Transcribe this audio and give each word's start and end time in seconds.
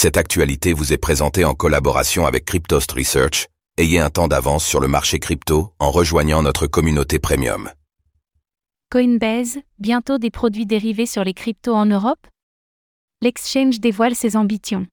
Cette 0.00 0.16
actualité 0.16 0.74
vous 0.74 0.92
est 0.92 0.96
présentée 0.96 1.44
en 1.44 1.54
collaboration 1.54 2.24
avec 2.24 2.44
Cryptost 2.44 2.92
Research. 2.92 3.48
Ayez 3.78 3.98
un 3.98 4.10
temps 4.10 4.28
d'avance 4.28 4.64
sur 4.64 4.78
le 4.78 4.86
marché 4.86 5.18
crypto 5.18 5.72
en 5.80 5.90
rejoignant 5.90 6.40
notre 6.40 6.68
communauté 6.68 7.18
premium. 7.18 7.68
Coinbase, 8.92 9.58
bientôt 9.80 10.18
des 10.18 10.30
produits 10.30 10.66
dérivés 10.66 11.04
sur 11.04 11.24
les 11.24 11.34
cryptos 11.34 11.74
en 11.74 11.84
Europe? 11.84 12.24
L'exchange 13.22 13.80
dévoile 13.80 14.14
ses 14.14 14.36
ambitions. 14.36 14.86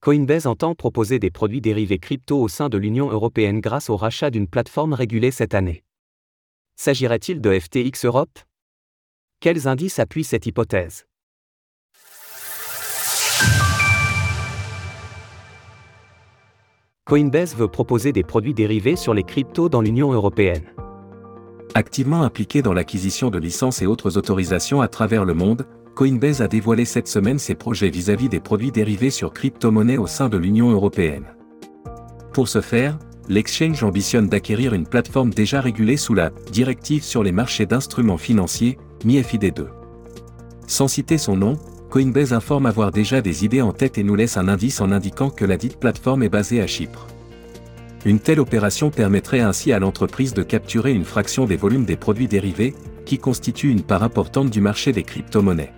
Coinbase 0.00 0.46
entend 0.46 0.76
proposer 0.76 1.18
des 1.18 1.32
produits 1.32 1.60
dérivés 1.60 1.98
crypto 1.98 2.40
au 2.40 2.46
sein 2.46 2.68
de 2.68 2.78
l'Union 2.78 3.10
européenne 3.10 3.60
grâce 3.60 3.90
au 3.90 3.96
rachat 3.96 4.30
d'une 4.30 4.46
plateforme 4.46 4.92
régulée 4.92 5.32
cette 5.32 5.54
année. 5.54 5.82
S'agirait-il 6.76 7.40
de 7.40 7.58
FTX 7.58 8.04
Europe? 8.04 8.38
Quels 9.40 9.66
indices 9.66 9.98
appuient 9.98 10.22
cette 10.22 10.46
hypothèse? 10.46 11.04
Coinbase 17.06 17.54
veut 17.54 17.68
proposer 17.68 18.12
des 18.12 18.22
produits 18.22 18.54
dérivés 18.54 18.96
sur 18.96 19.12
les 19.12 19.24
cryptos 19.24 19.68
dans 19.68 19.82
l'Union 19.82 20.10
européenne. 20.10 20.64
Activement 21.74 22.22
impliqué 22.22 22.62
dans 22.62 22.72
l'acquisition 22.72 23.28
de 23.28 23.38
licences 23.38 23.82
et 23.82 23.86
autres 23.86 24.16
autorisations 24.16 24.80
à 24.80 24.88
travers 24.88 25.26
le 25.26 25.34
monde, 25.34 25.66
Coinbase 25.94 26.40
a 26.40 26.48
dévoilé 26.48 26.86
cette 26.86 27.06
semaine 27.06 27.38
ses 27.38 27.56
projets 27.56 27.90
vis-à-vis 27.90 28.30
des 28.30 28.40
produits 28.40 28.72
dérivés 28.72 29.10
sur 29.10 29.34
crypto-monnaies 29.34 29.98
au 29.98 30.06
sein 30.06 30.30
de 30.30 30.38
l'Union 30.38 30.70
européenne. 30.70 31.26
Pour 32.32 32.48
ce 32.48 32.62
faire, 32.62 32.98
l'exchange 33.28 33.84
ambitionne 33.84 34.28
d'acquérir 34.28 34.72
une 34.72 34.86
plateforme 34.86 35.28
déjà 35.28 35.60
régulée 35.60 35.98
sous 35.98 36.14
la 36.14 36.30
Directive 36.52 37.02
sur 37.02 37.22
les 37.22 37.32
marchés 37.32 37.66
d'instruments 37.66 38.16
financiers, 38.16 38.78
MIFID 39.04 39.52
2. 39.52 39.68
Sans 40.66 40.88
citer 40.88 41.18
son 41.18 41.36
nom, 41.36 41.58
Coinbase 41.94 42.32
informe 42.32 42.66
avoir 42.66 42.90
déjà 42.90 43.20
des 43.20 43.44
idées 43.44 43.62
en 43.62 43.72
tête 43.72 43.98
et 43.98 44.02
nous 44.02 44.16
laisse 44.16 44.36
un 44.36 44.48
indice 44.48 44.80
en 44.80 44.90
indiquant 44.90 45.30
que 45.30 45.44
la 45.44 45.56
dite 45.56 45.78
plateforme 45.78 46.24
est 46.24 46.28
basée 46.28 46.60
à 46.60 46.66
Chypre. 46.66 47.06
Une 48.04 48.18
telle 48.18 48.40
opération 48.40 48.90
permettrait 48.90 49.38
ainsi 49.38 49.72
à 49.72 49.78
l'entreprise 49.78 50.34
de 50.34 50.42
capturer 50.42 50.92
une 50.92 51.04
fraction 51.04 51.44
des 51.44 51.54
volumes 51.54 51.84
des 51.84 51.94
produits 51.94 52.26
dérivés, 52.26 52.74
qui 53.06 53.18
constituent 53.18 53.70
une 53.70 53.84
part 53.84 54.02
importante 54.02 54.50
du 54.50 54.60
marché 54.60 54.90
des 54.90 55.04
crypto-monnaies. 55.04 55.72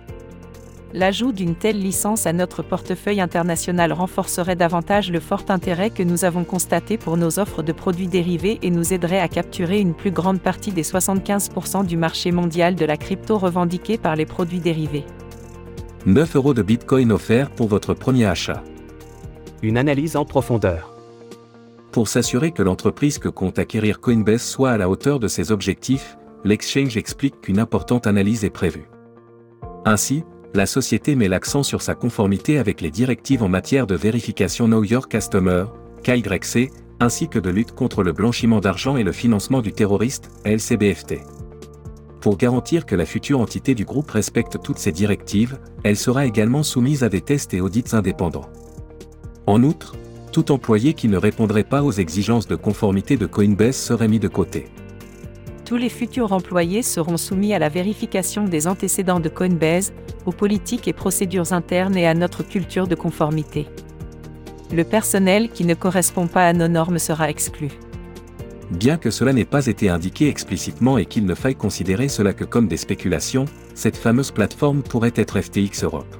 L'ajout 0.91 1.33
d'une 1.33 1.53
telle 1.53 1.79
licence 1.79 2.25
à 2.25 2.33
notre 2.33 2.63
portefeuille 2.63 3.21
international 3.21 3.93
renforcerait 3.93 4.55
davantage 4.55 5.11
le 5.11 5.19
fort 5.19 5.45
intérêt 5.49 5.91
que 5.91 6.01
nous 6.01 6.25
avons 6.25 6.45
constaté 6.45 6.97
pour 6.97 7.17
nos 7.17 7.37
offres 7.37 7.61
de 7.61 7.73
produits 7.73 8.07
dérivés 8.07 8.57
et 8.63 8.71
nous 8.71 8.91
aiderait 8.91 9.19
à 9.19 9.27
capturer 9.27 9.79
une 9.79 9.93
plus 9.93 10.09
grande 10.09 10.41
partie 10.41 10.71
des 10.71 10.81
75% 10.81 11.85
du 11.85 11.95
marché 11.95 12.31
mondial 12.31 12.73
de 12.73 12.85
la 12.85 12.97
crypto 12.97 13.37
revendiqué 13.37 13.99
par 13.99 14.15
les 14.15 14.25
produits 14.25 14.61
dérivés. 14.61 15.05
9 16.05 16.35
euros 16.35 16.53
de 16.53 16.61
Bitcoin 16.61 17.11
offerts 17.11 17.49
pour 17.49 17.67
votre 17.67 17.93
premier 17.93 18.25
achat. 18.25 18.63
Une 19.61 19.77
analyse 19.77 20.15
en 20.15 20.23
profondeur. 20.23 20.93
Pour 21.91 22.07
s'assurer 22.07 22.51
que 22.51 22.63
l'entreprise 22.63 23.17
que 23.17 23.27
compte 23.27 23.59
acquérir 23.59 23.99
Coinbase 23.99 24.43
soit 24.43 24.71
à 24.71 24.77
la 24.77 24.89
hauteur 24.89 25.19
de 25.19 25.27
ses 25.27 25.51
objectifs, 25.51 26.17
l'exchange 26.45 26.95
explique 26.95 27.41
qu'une 27.41 27.59
importante 27.59 28.07
analyse 28.07 28.45
est 28.45 28.51
prévue. 28.51 28.87
Ainsi, 29.85 30.23
la 30.53 30.65
société 30.65 31.15
met 31.15 31.27
l'accent 31.27 31.63
sur 31.63 31.81
sa 31.81 31.95
conformité 31.95 32.57
avec 32.57 32.79
les 32.81 32.91
directives 32.91 33.43
en 33.43 33.49
matière 33.49 33.87
de 33.87 33.95
vérification 33.95 34.67
Know 34.67 34.83
Your 34.83 35.09
Customer, 35.09 35.65
KYC, 36.03 36.71
ainsi 36.99 37.27
que 37.27 37.39
de 37.39 37.49
lutte 37.49 37.73
contre 37.73 38.03
le 38.03 38.13
blanchiment 38.13 38.59
d'argent 38.59 38.95
et 38.97 39.03
le 39.03 39.11
financement 39.11 39.61
du 39.61 39.73
terroriste, 39.73 40.29
LCBFT. 40.45 41.36
Pour 42.27 42.35
garantir 42.35 42.85
que 42.85 42.93
la 42.93 43.05
future 43.05 43.39
entité 43.39 43.73
du 43.73 43.85
groupe 43.85 44.11
respecte 44.11 44.61
toutes 44.61 44.79
ces 44.79 44.91
directives, 44.91 45.57
elle 45.85 45.95
sera 45.95 46.25
également 46.25 46.61
soumise 46.61 47.05
à 47.05 47.07
des 47.07 47.21
tests 47.21 47.53
et 47.53 47.61
audits 47.61 47.85
indépendants. 47.93 48.49
En 49.45 49.63
outre, 49.63 49.95
tout 50.33 50.51
employé 50.51 50.93
qui 50.93 51.07
ne 51.07 51.15
répondrait 51.15 51.63
pas 51.63 51.83
aux 51.83 51.93
exigences 51.93 52.45
de 52.45 52.57
conformité 52.57 53.15
de 53.15 53.27
Coinbase 53.27 53.77
serait 53.77 54.09
mis 54.09 54.19
de 54.19 54.27
côté. 54.27 54.67
Tous 55.63 55.77
les 55.77 55.87
futurs 55.87 56.33
employés 56.33 56.81
seront 56.81 57.15
soumis 57.15 57.53
à 57.53 57.59
la 57.59 57.69
vérification 57.69 58.43
des 58.43 58.67
antécédents 58.67 59.21
de 59.21 59.29
Coinbase, 59.29 59.93
aux 60.25 60.33
politiques 60.33 60.89
et 60.89 60.93
procédures 60.93 61.53
internes 61.53 61.95
et 61.95 62.07
à 62.07 62.13
notre 62.13 62.43
culture 62.43 62.89
de 62.89 62.95
conformité. 62.95 63.67
Le 64.73 64.83
personnel 64.83 65.49
qui 65.49 65.63
ne 65.63 65.75
correspond 65.75 66.27
pas 66.27 66.45
à 66.45 66.51
nos 66.51 66.67
normes 66.67 66.99
sera 66.99 67.29
exclu. 67.29 67.69
Bien 68.71 68.97
que 68.97 69.11
cela 69.11 69.31
n'ait 69.31 69.45
pas 69.45 69.67
été 69.67 69.89
indiqué 69.89 70.27
explicitement 70.27 70.97
et 70.97 71.05
qu'il 71.05 71.25
ne 71.25 71.35
faille 71.35 71.55
considérer 71.55 72.09
cela 72.09 72.33
que 72.33 72.43
comme 72.43 72.67
des 72.67 72.77
spéculations, 72.77 73.45
cette 73.75 73.95
fameuse 73.95 74.31
plateforme 74.31 74.83
pourrait 74.83 75.13
être 75.15 75.39
FTX 75.39 75.83
Europe. 75.83 76.15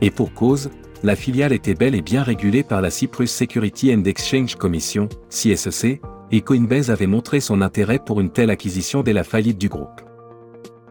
Et 0.00 0.10
pour 0.10 0.34
cause, 0.34 0.70
la 1.04 1.16
filiale 1.16 1.52
était 1.52 1.74
bel 1.74 1.94
et 1.94 2.02
bien 2.02 2.22
régulée 2.22 2.62
par 2.62 2.80
la 2.80 2.90
Cyprus 2.90 3.30
Security 3.30 3.94
and 3.94 4.04
Exchange 4.04 4.56
Commission, 4.56 5.08
CSEC, 5.30 6.00
et 6.32 6.40
Coinbase 6.40 6.90
avait 6.90 7.06
montré 7.06 7.40
son 7.40 7.60
intérêt 7.60 8.00
pour 8.04 8.20
une 8.20 8.30
telle 8.30 8.50
acquisition 8.50 9.02
dès 9.02 9.12
la 9.12 9.22
faillite 9.22 9.58
du 9.58 9.68
groupe. 9.68 10.00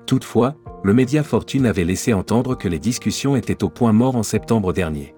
Toutefois, 0.05 0.55
le 0.83 0.93
média 0.93 1.23
Fortune 1.23 1.65
avait 1.65 1.83
laissé 1.83 2.13
entendre 2.13 2.55
que 2.55 2.67
les 2.67 2.79
discussions 2.79 3.35
étaient 3.35 3.63
au 3.63 3.69
point 3.69 3.93
mort 3.93 4.15
en 4.15 4.23
septembre 4.23 4.71
dernier. 4.71 5.13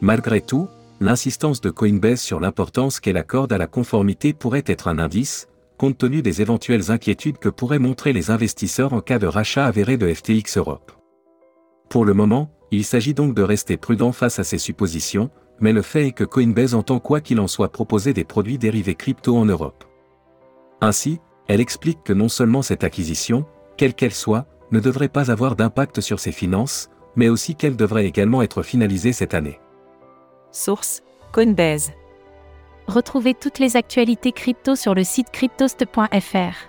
Malgré 0.00 0.40
tout, 0.40 0.68
l'insistance 1.02 1.60
de 1.60 1.70
Coinbase 1.70 2.20
sur 2.20 2.38
l'importance 2.38 3.00
qu'elle 3.00 3.16
accorde 3.16 3.52
à 3.52 3.58
la 3.58 3.66
conformité 3.66 4.32
pourrait 4.32 4.62
être 4.66 4.86
un 4.86 5.00
indice, 5.00 5.48
compte 5.76 5.98
tenu 5.98 6.22
des 6.22 6.42
éventuelles 6.42 6.92
inquiétudes 6.92 7.38
que 7.38 7.48
pourraient 7.48 7.80
montrer 7.80 8.12
les 8.12 8.30
investisseurs 8.30 8.92
en 8.92 9.00
cas 9.00 9.18
de 9.18 9.26
rachat 9.26 9.66
avéré 9.66 9.96
de 9.96 10.12
FTX 10.12 10.58
Europe. 10.58 10.92
Pour 11.88 12.04
le 12.04 12.14
moment, 12.14 12.52
il 12.70 12.84
s'agit 12.84 13.14
donc 13.14 13.34
de 13.34 13.42
rester 13.42 13.76
prudent 13.76 14.12
face 14.12 14.38
à 14.38 14.44
ces 14.44 14.58
suppositions, 14.58 15.28
mais 15.60 15.72
le 15.72 15.82
fait 15.82 16.06
est 16.06 16.12
que 16.12 16.24
Coinbase 16.24 16.74
entend 16.74 17.00
quoi 17.00 17.20
qu'il 17.20 17.40
en 17.40 17.48
soit 17.48 17.72
proposer 17.72 18.12
des 18.12 18.24
produits 18.24 18.58
dérivés 18.58 18.94
crypto 18.94 19.36
en 19.36 19.44
Europe. 19.44 19.84
Ainsi, 20.80 21.18
elle 21.48 21.60
explique 21.60 22.04
que 22.04 22.12
non 22.12 22.28
seulement 22.28 22.62
cette 22.62 22.84
acquisition, 22.84 23.44
quelle 23.76 23.94
qu'elle 23.94 24.14
soit, 24.14 24.46
ne 24.70 24.78
devrait 24.78 25.08
pas 25.08 25.32
avoir 25.32 25.56
d'impact 25.56 26.00
sur 26.00 26.20
ses 26.20 26.32
finances, 26.32 26.90
mais 27.16 27.28
aussi 27.28 27.56
qu'elle 27.56 27.76
devrait 27.76 28.06
également 28.06 28.40
être 28.40 28.62
finalisée 28.62 29.12
cette 29.12 29.34
année. 29.34 29.58
Source 30.52 31.02
Coinbase. 31.32 31.92
Retrouvez 32.86 33.34
toutes 33.34 33.58
les 33.58 33.76
actualités 33.76 34.32
crypto 34.32 34.76
sur 34.76 34.94
le 34.94 35.02
site 35.02 35.30
cryptost.fr. 35.32 36.68